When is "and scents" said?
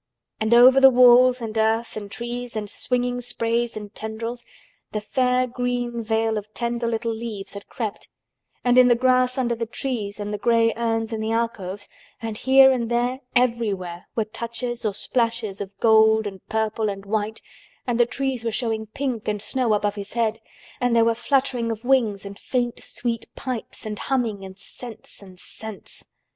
24.43-25.21, 25.21-26.05